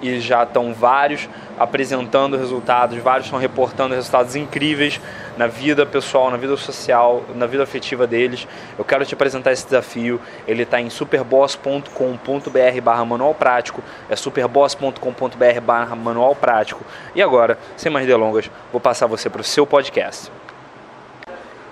[0.00, 5.00] e já estão vários apresentando resultados, vários estão reportando resultados incríveis
[5.36, 8.46] na vida pessoal, na vida social, na vida afetiva deles.
[8.78, 10.20] Eu quero te apresentar esse desafio.
[10.46, 13.82] Ele está em superboss.com.br barra manual prático.
[14.08, 16.84] É superboss.com.br barra manual prático.
[17.14, 20.30] E agora, sem mais delongas, vou passar você para o seu podcast.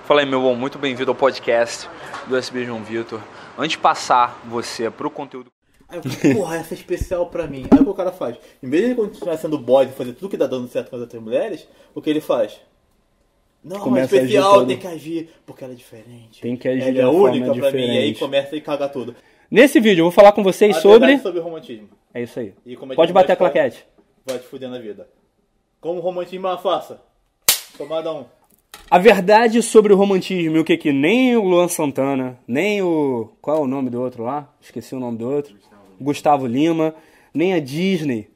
[0.04, 1.88] Fala aí, meu bom, muito bem-vindo ao podcast
[2.26, 3.20] do SB João Vitor.
[3.58, 5.55] Antes de passar você para o conteúdo
[5.88, 7.66] Aí eu falei, porra, essa é especial pra mim.
[7.70, 8.36] Aí o que o cara faz?
[8.62, 10.96] Em vez de ele continuar sendo bode e fazer tudo que tá dando certo com
[10.96, 12.60] as outras mulheres, o que ele faz?
[13.62, 16.40] Não, Começa é especial, tem que agir, porque ela é diferente.
[16.40, 17.78] Tem que agir ela é única forma pra mim.
[17.78, 18.18] E aí diferente.
[18.18, 19.14] começa e caga tudo.
[19.50, 21.00] Nesse vídeo eu vou falar com vocês A sobre.
[21.00, 21.88] verdade sobre romantismo.
[22.12, 22.52] É isso aí.
[22.66, 23.84] É Pode bater a claquete.
[24.24, 25.08] Vai te fuder na vida.
[25.80, 27.00] Como o romantismo é uma farsa.
[27.76, 28.24] Tomada um.
[28.90, 33.32] A verdade sobre o romantismo e o que que nem o Luan Santana, nem o.
[33.40, 34.52] Qual é o nome do outro lá?
[34.60, 35.56] Esqueci o nome do outro.
[36.00, 36.94] Gustavo Lima,
[37.32, 38.28] nem a Disney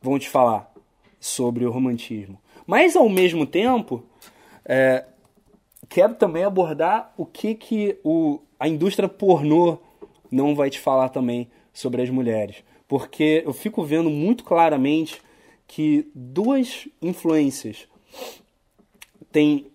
[0.00, 0.72] vão te falar
[1.18, 2.40] sobre o romantismo.
[2.66, 4.04] Mas ao mesmo tempo,
[4.64, 5.04] é,
[5.88, 9.78] quero também abordar o que, que o, a indústria pornô
[10.30, 12.62] não vai te falar também sobre as mulheres.
[12.86, 15.20] Porque eu fico vendo muito claramente
[15.66, 17.86] que duas influências
[19.30, 19.66] têm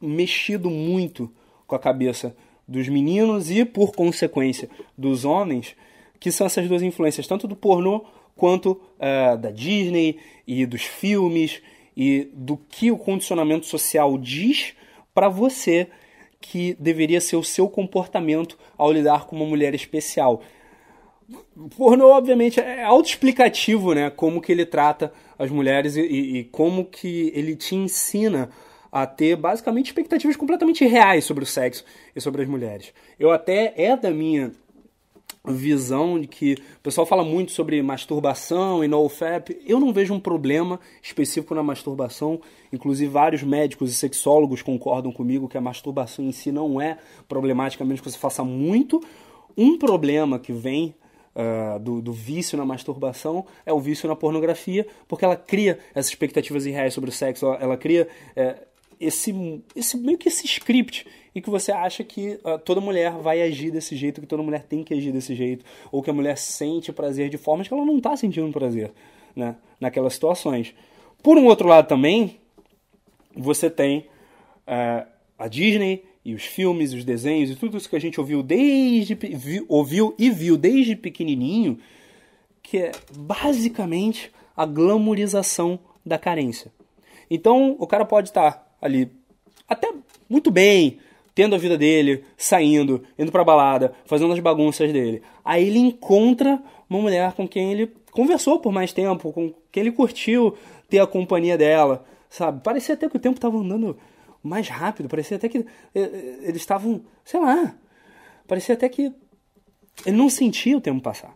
[0.00, 1.32] mexido muito
[1.66, 2.36] com a cabeça
[2.66, 5.74] dos meninos e, por consequência, dos homens,
[6.20, 8.04] que são essas duas influências, tanto do pornô
[8.36, 11.60] quanto eh, da Disney e dos filmes
[11.96, 14.74] e do que o condicionamento social diz
[15.14, 15.88] para você
[16.40, 20.42] que deveria ser o seu comportamento ao lidar com uma mulher especial.
[21.76, 24.10] Pornô, obviamente, é autoexplicativo, né?
[24.10, 26.00] Como que ele trata as mulheres e-
[26.38, 28.50] e como que ele te ensina
[28.90, 31.84] a ter, basicamente, expectativas completamente reais sobre o sexo
[32.16, 32.92] e sobre as mulheres.
[33.18, 34.52] Eu até, é da minha
[35.46, 39.56] visão de que o pessoal fala muito sobre masturbação e nofap.
[39.66, 42.40] Eu não vejo um problema específico na masturbação.
[42.72, 47.84] Inclusive, vários médicos e sexólogos concordam comigo que a masturbação em si não é problemática,
[47.84, 49.02] menos que você faça muito.
[49.56, 50.94] Um problema que vem
[51.32, 56.08] ah, do, do vício na masturbação é o vício na pornografia, porque ela cria essas
[56.08, 58.66] expectativas irreais sobre o sexo, ela, ela cria eh,
[59.00, 63.40] esse, esse meio que esse script em que você acha que ah, toda mulher vai
[63.40, 66.36] agir desse jeito, que toda mulher tem que agir desse jeito, ou que a mulher
[66.36, 68.92] sente prazer de formas que ela não está sentindo prazer
[69.34, 70.74] né, naquelas situações.
[71.22, 72.38] Por um outro lado também,
[73.34, 74.06] você tem
[74.66, 75.06] eh,
[75.38, 79.16] a Disney e os filmes, os desenhos e tudo isso que a gente ouviu desde
[79.68, 81.78] ouviu e viu desde pequenininho,
[82.62, 86.72] que é basicamente a glamorização da carência.
[87.30, 89.10] Então, o cara pode estar ali
[89.68, 89.92] até
[90.28, 90.98] muito bem,
[91.34, 95.22] tendo a vida dele, saindo, indo pra balada, fazendo as bagunças dele.
[95.44, 99.92] Aí ele encontra uma mulher com quem ele conversou por mais tempo, com quem ele
[99.92, 100.56] curtiu
[100.88, 102.62] ter a companhia dela, sabe?
[102.62, 103.96] Parecia até que o tempo estava andando
[104.42, 105.64] mais rápido, parecia até que eh,
[105.94, 107.74] eh, eles estavam, sei lá,
[108.46, 109.12] parecia até que
[110.04, 111.34] ele não sentia o tempo passar.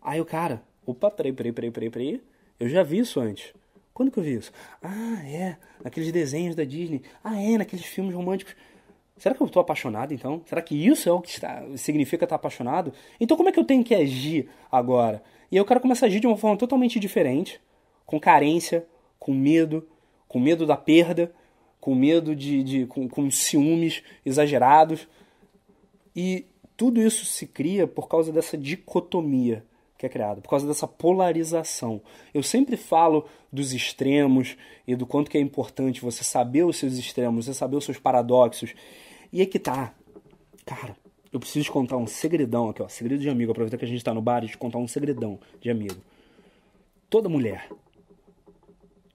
[0.00, 2.22] Aí o cara, opa, peraí, peraí, peraí, peraí, peraí,
[2.58, 3.52] eu já vi isso antes.
[4.00, 4.50] Quando que eu vi isso?
[4.82, 7.02] Ah, é, naqueles desenhos da Disney.
[7.22, 8.56] Ah, é, naqueles filmes românticos.
[9.18, 10.40] Será que eu estou apaixonado então?
[10.46, 12.94] Será que isso é o que está, significa estar apaixonado?
[13.20, 15.22] Então como é que eu tenho que agir agora?
[15.52, 17.60] E aí o cara começa a agir de uma forma totalmente diferente,
[18.06, 18.86] com carência,
[19.18, 19.86] com medo,
[20.26, 21.30] com medo da perda,
[21.78, 22.62] com medo de.
[22.62, 25.06] de com, com ciúmes exagerados.
[26.16, 29.62] E tudo isso se cria por causa dessa dicotomia
[30.00, 32.00] que é criada, por causa dessa polarização.
[32.32, 34.56] Eu sempre falo dos extremos
[34.86, 37.98] e do quanto que é importante você saber os seus extremos, você saber os seus
[37.98, 38.72] paradoxos.
[39.30, 39.92] E é que tá.
[40.64, 40.96] Cara,
[41.30, 42.88] eu preciso te contar um segredão aqui, ó.
[42.88, 43.52] Segredo de amigo.
[43.52, 46.00] Aproveita que a gente tá no bar e te contar um segredão de amigo.
[47.10, 47.68] Toda mulher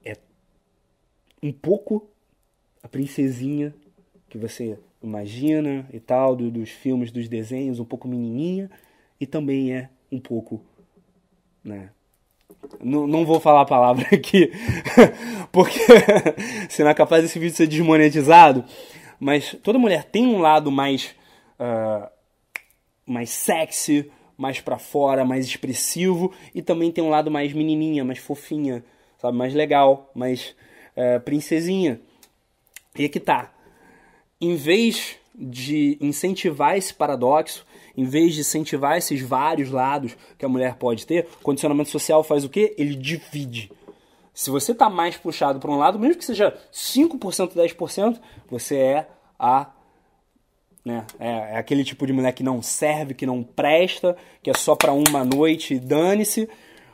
[0.04, 0.16] é
[1.42, 2.08] um pouco
[2.84, 3.74] a princesinha
[4.30, 8.70] que você imagina e tal, do, dos filmes, dos desenhos, um pouco menininha,
[9.20, 10.62] e também é um pouco,
[11.66, 11.90] né?
[12.82, 14.52] Não, não vou falar a palavra aqui,
[15.52, 15.80] porque
[16.70, 18.64] senão é capaz desse vídeo ser desmonetizado,
[19.20, 21.16] mas toda mulher tem um lado mais,
[21.60, 22.08] uh,
[23.06, 28.20] mais sexy, mais para fora, mais expressivo, e também tem um lado mais menininha, mais
[28.20, 28.84] fofinha,
[29.18, 30.56] sabe, mais legal, mais
[30.96, 32.00] uh, princesinha.
[32.98, 33.52] E aqui tá,
[34.40, 37.66] em vez de incentivar esse paradoxo,
[37.98, 42.24] em vez de incentivar esses vários lados que a mulher pode ter, o condicionamento social
[42.24, 42.76] faz o quê?
[42.78, 43.72] Ele divide.
[44.34, 48.20] Se você está mais puxado para um lado, mesmo que seja 5%, 10%,
[48.50, 49.08] você é
[49.40, 49.72] a
[50.86, 51.04] né?
[51.20, 54.76] É, é, aquele tipo de mulher que não serve, que não presta, que é só
[54.76, 56.48] para uma noite e dane-se.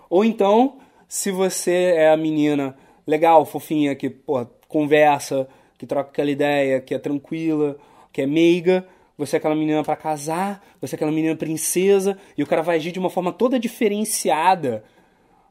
[0.09, 0.77] Ou então,
[1.09, 5.45] se você é a menina legal, fofinha, que porra, conversa,
[5.77, 7.75] que troca aquela ideia, que é tranquila,
[8.13, 8.87] que é meiga,
[9.21, 12.77] você é aquela menina para casar, você é aquela menina princesa, e o cara vai
[12.77, 14.83] agir de uma forma toda diferenciada,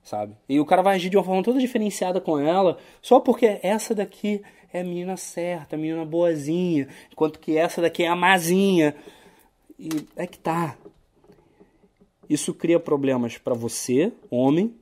[0.02, 0.34] sabe?
[0.48, 3.94] E o cara vai agir de uma forma toda diferenciada com ela, só porque essa
[3.94, 8.92] daqui é a menina certa, a menina boazinha, enquanto que essa daqui é a mazinha.
[9.78, 10.76] E é que tá.
[12.28, 14.74] Isso cria problemas para você, homem,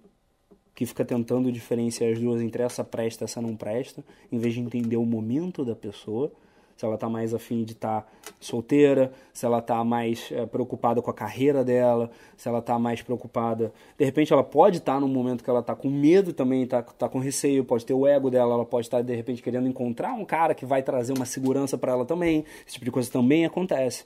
[0.74, 4.02] que fica tentando diferenciar as duas entre essa presta e essa não presta,
[4.32, 6.32] em vez de entender o momento da pessoa
[6.78, 8.08] se ela está mais afim de estar tá
[8.38, 13.02] solteira, se ela está mais é, preocupada com a carreira dela, se ela está mais
[13.02, 13.72] preocupada.
[13.98, 16.80] De repente, ela pode estar tá num momento que ela está com medo também, está
[16.80, 19.66] tá com receio, pode ter o ego dela, ela pode estar, tá, de repente, querendo
[19.66, 22.44] encontrar um cara que vai trazer uma segurança para ela também.
[22.64, 24.04] Esse tipo de coisa também acontece.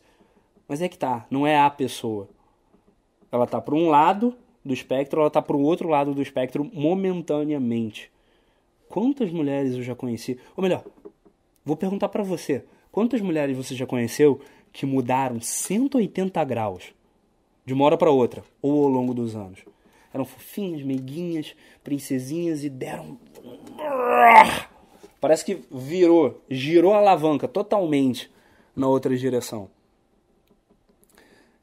[0.66, 2.26] Mas é que tá, não é a pessoa.
[3.30, 4.34] Ela está para um lado
[4.64, 8.10] do espectro, ela está para o outro lado do espectro momentaneamente.
[8.88, 10.38] Quantas mulheres eu já conheci?
[10.56, 10.82] Ou melhor,
[11.64, 14.40] Vou perguntar para você: quantas mulheres você já conheceu
[14.72, 16.92] que mudaram 180 graus
[17.64, 19.60] de uma hora para outra ou ao longo dos anos?
[20.12, 23.18] Eram fofinhas, meiguinhas, princesinhas e deram.
[25.20, 28.30] Parece que virou, girou a alavanca totalmente
[28.74, 29.70] na outra direção.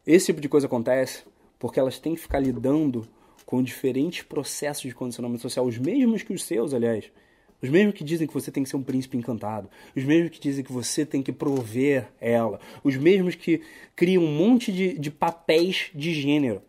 [0.07, 1.23] Esse tipo de coisa acontece
[1.59, 3.07] porque elas têm que ficar lidando
[3.45, 7.11] com diferentes processos de condicionamento social, os mesmos que os seus, aliás.
[7.61, 9.69] Os mesmos que dizem que você tem que ser um príncipe encantado.
[9.95, 12.59] Os mesmos que dizem que você tem que prover ela.
[12.83, 13.61] Os mesmos que
[13.95, 16.61] criam um monte de, de papéis de gênero.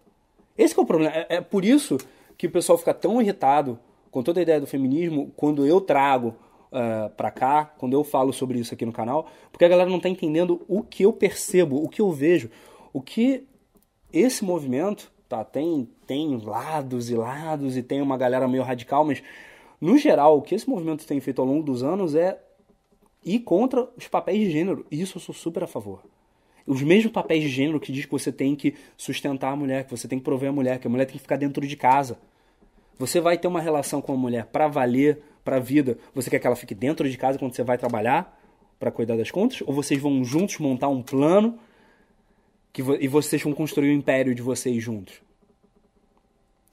[0.58, 1.14] Esse é o problema.
[1.14, 1.96] É, é por isso
[2.36, 3.78] que o pessoal fica tão irritado
[4.10, 6.34] com toda a ideia do feminismo quando eu trago
[6.72, 10.00] uh, pra cá, quando eu falo sobre isso aqui no canal, porque a galera não
[10.00, 12.50] tá entendendo o que eu percebo, o que eu vejo,
[12.92, 13.46] o que
[14.12, 19.22] esse movimento, tá, tem, tem lados e lados e tem uma galera meio radical, mas
[19.80, 22.38] no geral, o que esse movimento tem feito ao longo dos anos é
[23.24, 24.84] ir contra os papéis de gênero.
[24.90, 26.02] E isso eu sou super a favor.
[26.66, 29.90] Os mesmos papéis de gênero que diz que você tem que sustentar a mulher, que
[29.90, 32.18] você tem que prover a mulher, que a mulher tem que ficar dentro de casa.
[32.98, 35.98] Você vai ter uma relação com a mulher para valer, para a vida.
[36.14, 38.38] Você quer que ela fique dentro de casa quando você vai trabalhar
[38.78, 39.62] para cuidar das contas?
[39.62, 41.58] Ou vocês vão juntos montar um plano
[42.72, 45.22] que, e vocês vão construir o império de vocês juntos?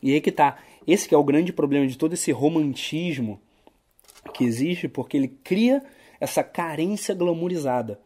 [0.01, 0.57] E aí que tá.
[0.85, 3.39] Esse que é o grande problema de todo esse romantismo
[4.33, 5.83] que existe, porque ele cria
[6.19, 7.99] essa carência glamourizada.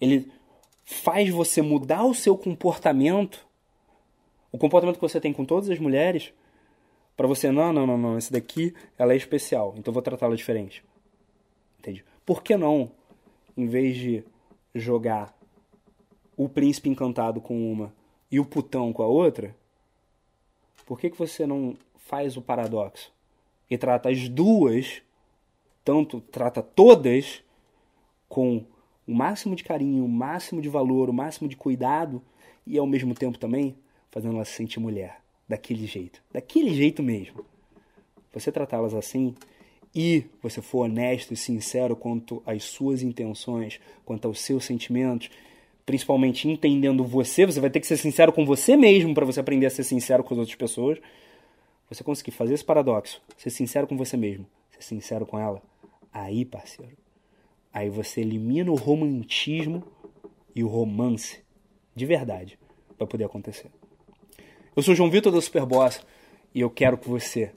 [0.00, 0.30] Ele
[0.84, 3.46] faz você mudar o seu comportamento,
[4.52, 6.32] o comportamento que você tem com todas as mulheres,
[7.16, 10.84] para você, não, não, não, não, esse daqui ela é especial, então vou tratá-la diferente.
[11.78, 12.04] Entende?
[12.26, 12.90] Por que não,
[13.56, 14.24] em vez de
[14.74, 15.36] jogar
[16.36, 17.92] o príncipe encantado com uma
[18.30, 19.54] e o putão com a outra,
[20.84, 23.12] por que, que você não faz o paradoxo
[23.70, 25.02] e trata as duas,
[25.84, 27.42] tanto trata todas
[28.28, 28.64] com
[29.06, 32.22] o máximo de carinho, o máximo de valor, o máximo de cuidado
[32.66, 33.76] e ao mesmo tempo também
[34.10, 37.44] fazendo ela se sentir mulher, daquele jeito, daquele jeito mesmo.
[38.32, 39.34] Você tratá-las assim
[39.94, 45.30] e você for honesto e sincero quanto às suas intenções, quanto aos seus sentimentos,
[45.86, 49.66] principalmente entendendo você, você vai ter que ser sincero com você mesmo para você aprender
[49.66, 50.98] a ser sincero com as outras pessoas
[51.88, 55.62] você conseguir fazer esse paradoxo, ser sincero com você mesmo, ser sincero com ela,
[56.12, 56.96] aí, parceiro,
[57.72, 59.84] aí você elimina o romantismo
[60.54, 61.40] e o romance
[61.94, 62.58] de verdade
[62.96, 63.70] para poder acontecer.
[64.74, 66.04] Eu sou João Vitor da Superboss
[66.54, 67.52] e eu quero que você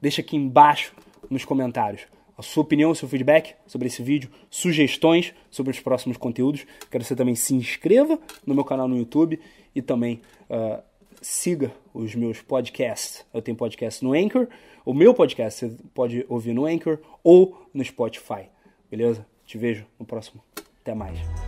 [0.00, 0.94] deixe aqui embaixo
[1.28, 6.16] nos comentários a sua opinião, o seu feedback sobre esse vídeo, sugestões sobre os próximos
[6.16, 6.66] conteúdos.
[6.90, 9.40] Quero que você também se inscreva no meu canal no YouTube
[9.74, 10.82] e também uh,
[11.20, 13.24] siga os meus podcasts.
[13.32, 14.48] Eu tenho podcast no Anchor.
[14.84, 18.48] O meu podcast você pode ouvir no Anchor ou no Spotify.
[18.90, 19.26] Beleza?
[19.44, 20.42] Te vejo no próximo.
[20.82, 21.45] Até mais.